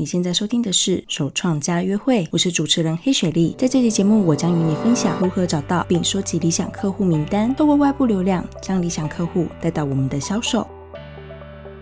[0.00, 3.54] 你现在收听的是首创家约会，我是主持人黑雪莉。
[3.58, 10.66] 在这期节目，我将与你分享如何找到并收集理想客户名单，透过外部流量将理想客户带到我们的销售。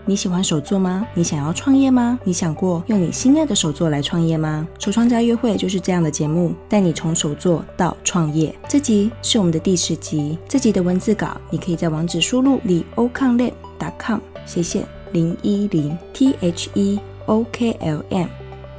[0.04, 1.07] 你喜欢手作吗？
[1.15, 2.19] 你想要创业吗？
[2.25, 4.66] 你想过用你心爱的手作来创业吗？
[4.80, 8.53] 手创家约会就是这样的节目，带你从手作到创业。
[8.69, 16.98] 这集是我们的第十集，这集的文字稿你可以在网址输入 theoklm.com 斜线零一零 t h e
[17.29, 18.26] o k l m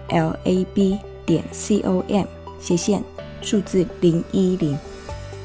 [0.09, 2.25] l a b 点 c o m
[2.59, 3.01] 斜线
[3.41, 4.77] 数字零一零。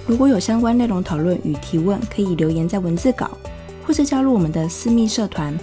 [0.07, 3.31] 如果有相关内容讨论与提问，可以留言在文字稿，
[3.87, 5.57] 或是加入我们的私密社团，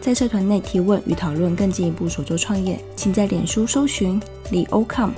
[0.00, 4.20] 在社团内提问与讨论更进一步手作创业，请在脸书搜寻
[4.50, 5.10] LEOCOM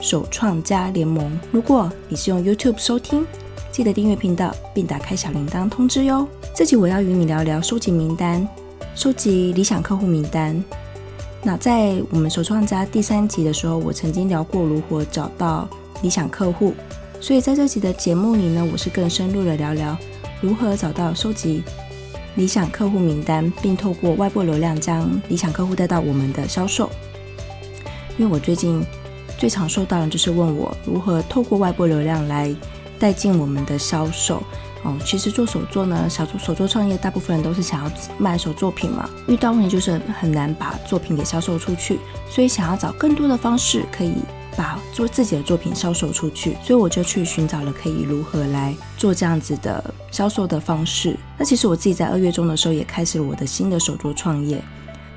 [0.00, 1.38] 手创家联盟。
[1.52, 3.26] 如果你是用 YouTube 收听，
[3.70, 6.26] 记得订阅频道并打开小铃铛通知哟。
[6.54, 8.46] 这集我要与你聊聊收集名单，
[8.94, 10.64] 收集理想客户名单。
[11.46, 15.68] 那在我们首创家第三集的时候，我曾经聊过如何找到
[16.02, 16.74] 理想客户，
[17.20, 19.96] 所以在这集的节目里呢，我是更深入的聊聊
[20.40, 21.62] 如何找到、收集
[22.34, 26.90] 理想客户名单，并透过外部流量将理想客户带到我们的销售。
[28.18, 28.84] 因为我最近
[29.38, 32.52] 最常收到的就是问我如何透过外部流量来
[32.98, 34.42] 带进我们的销售。
[34.86, 39.10] 哦，其实做手作呢，小做手作创业，大部分人都是想要卖手作品嘛。
[39.26, 41.98] 遇到问题就是很难把作品给销售出去，
[42.30, 44.12] 所以想要找更多的方式可以
[44.56, 46.56] 把做自己的作品销售出去。
[46.62, 51.16] 所以我就去寻找了可以如何来做这样子的销售的方式。
[51.36, 54.62] 那其实我自己在二月中的时候也开始了我的新的手作创业。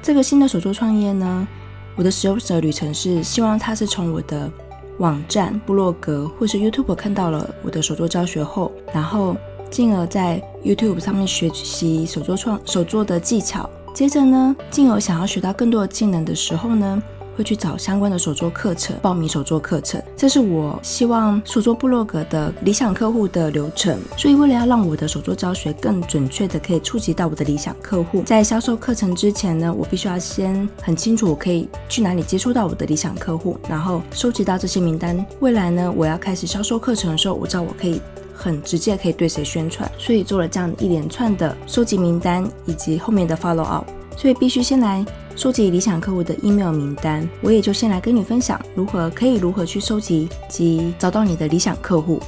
[0.02, 1.48] 这个新的手作创业呢，
[1.96, 4.52] 我的使用者旅程是希望它是从我的
[4.98, 9.38] 网站、部落格或是 YouTube 看到了我的手作教学后，然后。
[9.70, 17.02] 进而在 YouTube 上面学习手作创手作的技巧，接着呢，进而想要学到更多的技能的时候呢，
[17.38, 20.02] 会去找相关的手作课程，报名手作课程。
[20.18, 23.98] 这是我希望手作部落格的理想客户的流程。
[24.18, 35.26] 所以，为了要让我的手作教学更准确的可以触及到我的理想客户，在销售课程之前呢，我必须要先很清楚我可以去哪里接触到我的理想客户，然后收集到这些名单。
[35.40, 38.02] 未来呢，我要开始销售课程的时候，我知道我可以。
[38.42, 43.86] 很直接可以对谁宣传，所以做了这样一连串的收集名单以及后面的 follow up，
[44.16, 45.06] 所以必须先来
[45.36, 47.28] 收集理想客户的 email 名单。
[47.42, 52.22] 我也就先来跟你分享如何可以如何去收集及找到你的理想客户。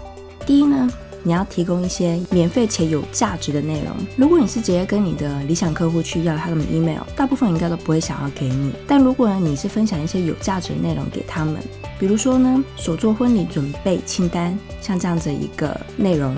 [0.45, 0.89] 第一呢，
[1.23, 3.95] 你要提供一些免费且有价值的内容。
[4.15, 8.73] 如果你是直接跟你的理想客户去要他们 email，大部分应该都不会想要给你。
[8.87, 11.57] 但如果呢，你是分享一些有价值的内容给他们，
[11.99, 16.35] 比如说呢，手做婚礼准备清单，像这样子一个内容，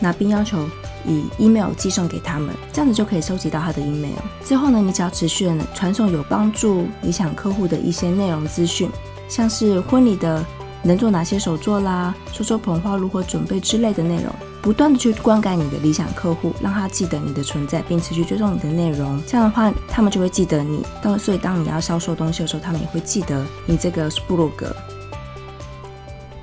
[0.00, 0.68] 那并要求
[1.06, 4.18] 以 email 寄送给他们，这样子就可以收集到他的 email。
[4.44, 8.90] 之后呢，你只要持续的传送有帮助理想客户的一些内容资讯，
[9.28, 10.44] 像是婚礼的。
[10.82, 12.14] 能做哪些手作啦？
[12.32, 19.22] 说说捧花如何准备之类的内容，不断的去灌溉你的理想客户，让他记得你的存在，并持续追踪你的内容。
[19.26, 20.84] 这样的话，他们就会记得你。
[21.00, 24.74] 当所以，当你要销售东西的时候，他们也会记得你这个部落格。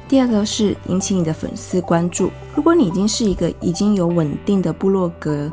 [0.07, 2.31] 第二个是引起你的粉丝关注。
[2.55, 5.51] 如果你已经是一个已经有稳定的部落格，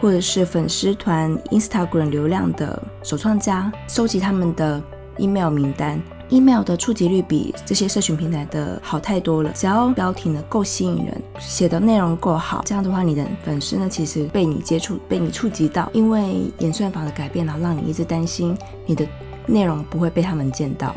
[0.00, 4.82] 或者是粉丝团、Instagram 流量的首创家，收集他们的
[5.18, 6.00] email 名单。
[6.32, 9.52] Email 的触及率比这些社群平台的好太多了。
[9.54, 18.56] 只要标题呢够吸引人，写的内容够好，这样的话，你的粉丝呢其实被你接触、被你触及到，因为演算法的改变，然后让你一直担心
[18.86, 19.06] 你的
[19.46, 20.96] 内容不会被他们见到。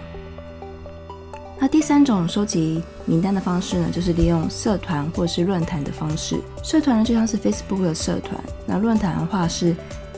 [1.60, 6.40] 那第三种收集名单的方式呢，就是利用社团或者是论坛的方式。
[6.64, 9.76] 社团呢就像是 Facebook 的社团，那论坛的话是。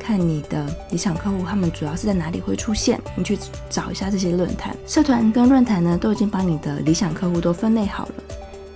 [0.08, 2.98] 看你的理想客户，他们主要是在哪里会出现？
[3.14, 3.38] 你去
[3.70, 8.14] 找一下这些论坛、社团跟论坛呢，都已经把你的理想客户都分类好了。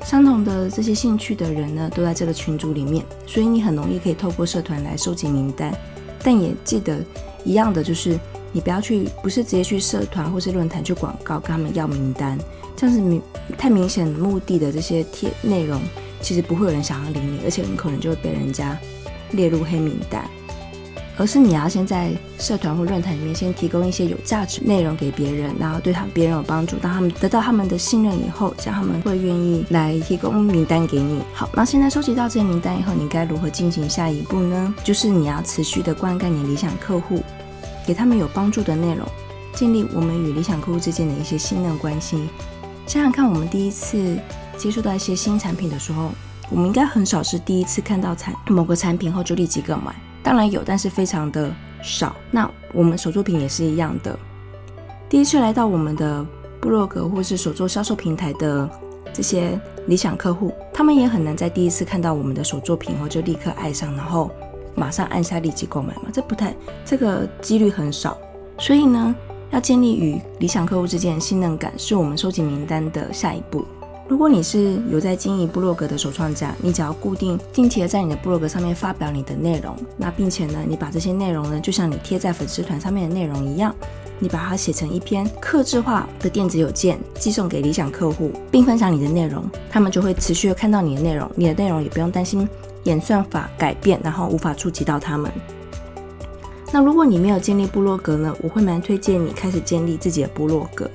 [0.04, 5.74] 相同的这些兴趣的人呢，都在这个群组里面，所以你很容易可以透过社团来收集名单。
[6.22, 7.00] 但也记得
[7.46, 8.20] 一样的，就是
[8.52, 12.38] 你不要去，不是直接去社团或是论坛去广告跟他们要名单，
[12.76, 13.22] 这样子明
[13.58, 15.80] 太明显目的的这些贴内容，
[16.20, 18.78] 其实不会有人想要理你，而且很可能就会被人家
[19.32, 20.30] 列入黑名单。
[21.22, 22.10] 而是你要先在
[22.40, 31.22] 社团或论坛里面先提供一些有价值内容给别人，然后对他们别人有帮助，当他们得到他们的信任以后，这样他们会愿意来提供名单给你。
[31.32, 34.74] 好，那现在收集到这些名单以后，你该如何进行下一步呢？
[34.84, 37.22] 就是你要持续的灌溉你理想客户，
[37.86, 39.08] 给他们有帮助的内容，
[39.54, 42.18] 建立我们与理想客户之间的一些信任关系。
[42.88, 44.18] 想想看，我们第一次
[44.58, 46.10] 接触到一些新产品的时候，
[46.50, 49.94] 我们应该很少是第一次看到产某个产品后就立即购买。
[50.24, 51.52] 当然有，但是非常的
[51.82, 52.16] 少。
[52.30, 54.18] 那我们手作品也是一样的。
[55.10, 56.26] 第一次来到我们的
[56.60, 58.70] 部落格或是手作销售平台的
[59.12, 64.32] 这些理想客户，他们也很难在第一次看到我们的手作品后就立刻爱上，然后
[64.76, 68.18] 马上按下立即购买嘛，这不太，这个几率很少。
[68.58, 69.14] 所以呢，
[69.50, 73.66] 要建立与理想客户之间的信任感，是我们收集名单的下一步。
[74.12, 83.74] 如果你是有在经营部落格的首创家，你只要固定定期的在你的部落格上面发表你的内容，那并且呢，你把这些内容呢，就像你贴在粉丝团上面的内容一样。
[84.20, 92.46] 你把它写成一篇客制化的电子邮件，寄送给理想客户，并分享你的内容，他们就会持续的看到你的内容，你的内容也不用担心
[92.84, 95.32] 演算法改变，然后无法触及到他们。
[96.70, 100.92] 那如果你没有建立部落格呢，我会蛮推荐你开始建立自己的部落格。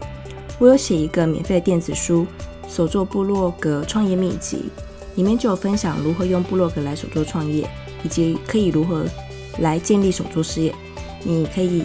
[0.58, 2.22] 我有写一个免费的电子书
[2.68, 4.56] 《手作部落格创业秘籍》，
[5.16, 7.68] 里面就有分享如何用部落格来手作创业，
[8.02, 9.04] 以及可以如何
[9.58, 10.74] 来建立手作事业。
[11.22, 11.84] 你可以。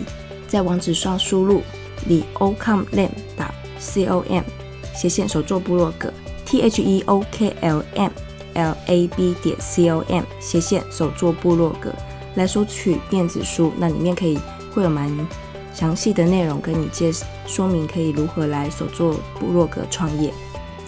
[0.52, 1.62] 在网址上输入
[2.10, 4.44] theokamlab.com
[4.94, 6.12] 斜线手作部落格
[6.46, 8.12] t h e o k l m
[8.56, 11.90] l a b 点 c o m 斜线手作部落格
[12.36, 14.38] 来收取电子书，那里面可以
[14.76, 15.10] 会有蛮
[15.74, 17.10] 详细的内容跟你介
[17.48, 20.34] 说明可以如何来手作部落格创业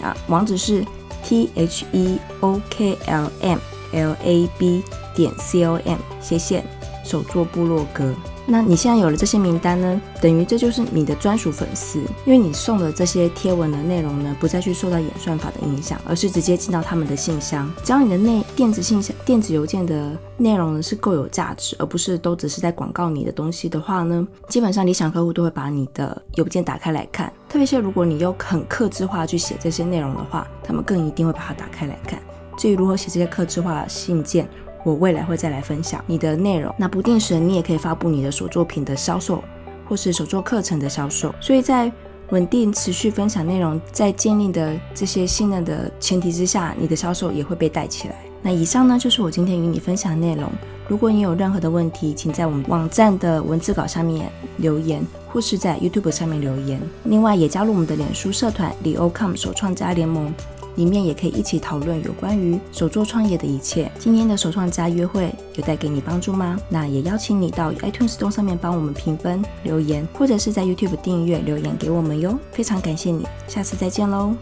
[0.04, 0.84] 啊，网址是
[1.24, 3.58] t h e o k l m
[3.92, 4.82] l a b
[5.16, 6.62] 点 c o m 谢谢
[7.04, 8.14] 手作部落格。
[8.46, 17.72] 那你现在有了这些名单呢，等于这就是你的专属粉丝，因为你送的这些贴文的内容呢，不再去受到演算法的影响，而是直接进到他们的信箱。
[17.82, 27.32] 只要你的内电子信箱、电子邮件的内容呢是够有价值，而不是都只是在广告你的东西的话呢，基本上理想客户都会把你的邮件打开来看。
[27.48, 32.20] 特别是如果你又很克制化去写这些内容的话，他们更一定会把它打开来看。
[32.56, 34.48] 至于如何写这些客制化信件，
[34.84, 36.72] 我未来会再来分享你的内容。
[36.78, 39.42] 那不定时你也可以发布你的手作品的销售，
[39.88, 41.34] 或是手作课程的销售。
[41.40, 41.90] 所以在
[42.30, 48.14] 稳定持续分享内容，在建立的这些信任的前提之下，你的销售也会被带起来。
[48.44, 50.48] 那以上呢，就是我今天与你分享的内容。
[50.86, 55.02] 如果你有任何的问题，请在我们网站的文字稿下面留言，
[55.32, 56.78] 或是在 YouTube 上面留言。
[57.04, 60.30] 另外，也加入我们的脸书社团李欧 com 手创家联盟。
[60.76, 63.88] 里面也可以一起讨论有关于手作创业的一切。
[63.96, 66.58] 今天的手创家约会有带给你帮助吗？
[66.68, 72.36] 那也邀请你到 iTunes Store 上面帮我们评分、留言，或者是在 YouTube 订阅留言给我们哟。
[72.50, 74.34] 非常感谢你，下次再见喽。